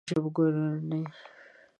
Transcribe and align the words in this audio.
ژبکورنۍ 0.09 0.99